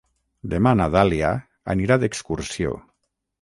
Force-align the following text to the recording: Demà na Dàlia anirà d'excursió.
Demà 0.53 0.71
na 0.79 0.87
Dàlia 0.95 1.33
anirà 1.75 1.99
d'excursió. 2.05 2.73